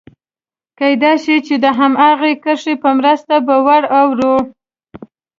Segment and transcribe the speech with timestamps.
[0.77, 4.35] کېدای شي د هماغې کرښې په مرسته به ور اوړو.